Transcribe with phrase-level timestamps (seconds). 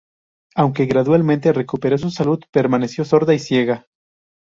[0.55, 3.85] Aunque gradualmente recuperó su salud, permaneció sorda y ciega.